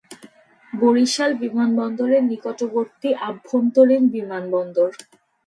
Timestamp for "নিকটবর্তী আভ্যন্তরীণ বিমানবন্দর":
2.31-4.89